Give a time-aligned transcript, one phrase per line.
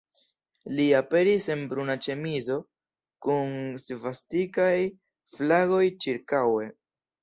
[0.77, 2.57] Li aperis en bruna ĉemizo,
[3.29, 3.55] kun
[3.87, 4.75] svastikaj
[5.39, 6.73] flagoj ĉirkaŭe.